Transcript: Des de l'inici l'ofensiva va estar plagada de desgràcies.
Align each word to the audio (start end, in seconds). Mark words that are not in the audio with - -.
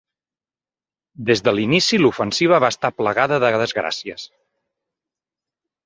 Des 1.27 1.43
de 1.49 1.53
l'inici 1.59 2.01
l'ofensiva 2.01 2.61
va 2.65 2.73
estar 2.77 2.93
plagada 3.03 3.41
de 3.47 3.55
desgràcies. 3.67 4.29